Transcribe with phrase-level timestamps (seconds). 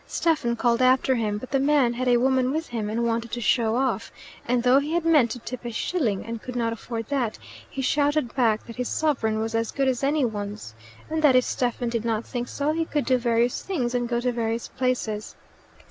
[0.07, 3.39] Stephen called after him; but the man had a woman with him and wanted to
[3.39, 4.11] show off,
[4.47, 7.37] and though he had meant to tip a shilling, and could not afford that,
[7.69, 10.73] he shouted back that his sovereign was as good as any one's,
[11.07, 14.19] and that if Stephen did not think so he could do various things and go
[14.19, 15.35] to various places.